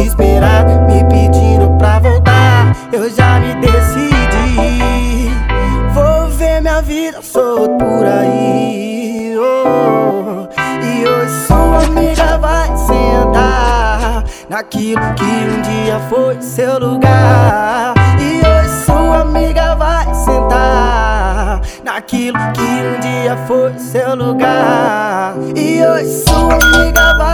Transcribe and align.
desesperar, 0.00 0.64
me 0.86 1.04
pedindo 1.04 1.76
pra 1.78 1.98
voltar. 1.98 2.74
Eu 2.92 3.10
já 3.10 3.38
me 3.38 3.54
decidi, 3.56 5.30
vou 5.92 6.28
ver 6.30 6.60
minha 6.60 6.80
vida 6.80 7.20
solta 7.22 7.84
por 7.84 8.06
aí. 8.06 9.34
Oh. 9.36 10.48
E 10.82 11.06
hoje 11.06 11.46
sua 11.46 11.84
amiga 11.84 12.38
vai 12.38 12.76
sentar 12.76 14.24
naquilo 14.48 15.02
que 15.14 15.24
um 15.24 15.62
dia 15.62 16.00
foi 16.08 16.40
seu 16.40 16.78
lugar. 16.78 17.94
E 18.18 18.40
hoje 18.46 18.84
sua 18.84 19.20
amiga 19.20 19.74
vai 19.76 20.06
sentar 20.14 21.60
naquilo 21.84 22.38
que 22.52 22.60
um 22.60 23.00
dia 23.00 23.36
foi 23.46 23.78
seu 23.78 24.16
lugar. 24.16 25.34
E 25.54 25.84
hoje 25.84 26.24
sua 26.26 26.54
amiga 26.54 27.16
vai 27.18 27.29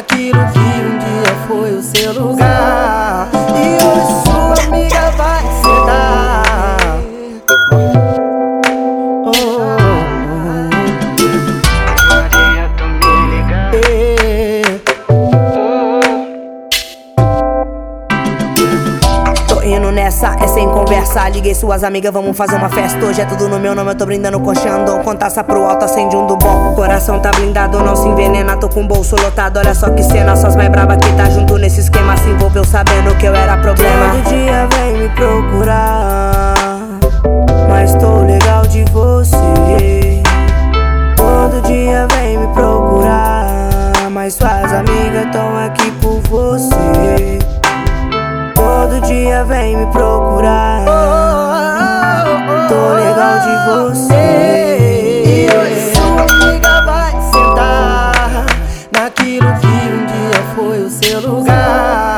naquilo 0.00 0.46
que 0.52 0.58
um 0.58 0.98
dia 0.98 1.34
foi 1.46 1.74
o 1.74 1.82
seu 1.82 2.12
lugar. 2.14 3.28
E 3.54 3.84
hoje 3.84 4.29
Nessa, 19.78 20.36
é 20.40 20.48
sem 20.48 20.68
conversa. 20.68 21.28
Liguei 21.28 21.54
suas 21.54 21.84
amigas, 21.84 22.12
vamos 22.12 22.36
fazer 22.36 22.56
uma 22.56 22.68
festa. 22.68 23.04
Hoje 23.04 23.20
é 23.20 23.24
tudo 23.24 23.48
no 23.48 23.58
meu 23.58 23.72
nome, 23.72 23.90
eu 23.90 23.94
tô 23.94 24.04
brindando 24.04 24.40
com 24.40 24.52
Xandão. 24.52 25.00
Com 25.02 25.14
taça 25.14 25.44
pro 25.44 25.64
alto, 25.64 25.84
acende 25.84 26.16
um 26.16 26.26
do 26.26 26.36
bom. 26.36 26.74
Coração 26.74 27.20
tá 27.20 27.30
blindado, 27.30 27.78
não 27.78 27.94
se 27.94 28.06
envenena. 28.06 28.56
Tô 28.56 28.68
com 28.68 28.82
o 28.82 28.86
bolso 28.86 29.14
lotado, 29.16 29.58
olha 29.58 29.74
só 29.74 29.88
que 29.90 30.02
cena. 30.02 30.34
Só 30.34 30.48
as 30.48 30.56
mais 30.56 30.68
braba 30.68 30.96
que 30.96 31.12
tá 31.14 31.30
junto 31.30 31.56
nesse 31.56 31.80
esquema. 31.80 32.16
Se 32.16 32.28
envolveu 32.28 32.64
sabendo 32.64 33.16
que 33.16 33.26
eu 33.26 33.34
era 33.34 33.56
problema. 33.58 34.10
Todo 34.10 34.28
dia 34.28 34.68
vem 34.72 35.02
me 35.02 35.08
procurar, 35.10 36.54
mas 37.68 37.94
tô 37.94 38.22
legal 38.22 38.66
de 38.66 38.84
você. 38.92 40.22
Todo 41.16 41.62
dia 41.62 42.08
vem 42.16 42.38
me 42.38 42.46
procurar, 42.54 44.10
mas 44.10 44.34
suas 44.34 44.72
amigas 44.72 45.26
tão 45.32 45.56
aqui 45.56 45.90
por 46.00 46.20
você. 46.28 47.38
Todo 48.90 49.06
dia 49.06 49.44
vem 49.44 49.76
me 49.76 49.86
procurar, 49.92 50.84
tô 52.68 52.94
legal 52.94 53.38
de 53.38 53.54
você. 53.70 55.14
E 55.24 55.46
amiga 56.18 56.82
vai 56.84 57.12
sentar 57.30 58.46
naquilo 58.90 59.46
que 59.60 59.68
um 59.68 60.06
dia 60.06 60.42
foi 60.56 60.82
o 60.82 60.90
seu 60.90 61.20
lugar. 61.20 62.09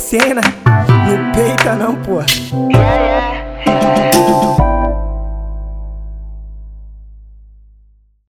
cena, 0.00 0.40
no 1.06 1.32
peito 1.34 1.74
não, 1.78 1.94
pô. 1.96 2.20
Yeah, 2.72 2.96
yeah, 2.96 4.12
yeah. 4.12 4.19